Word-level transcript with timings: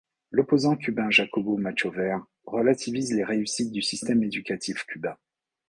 L’opposant 0.31 0.75
cubain 0.75 1.11
Jacobo 1.11 1.57
Machover 1.57 2.17
relativise 2.47 3.13
les 3.13 3.23
réussites 3.23 3.71
du 3.71 3.83
système 3.83 4.23
éducatif 4.23 4.83
cubain. 4.85 5.15